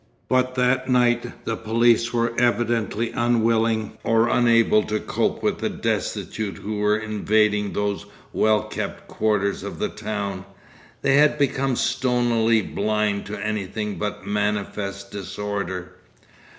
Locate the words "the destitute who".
5.59-6.77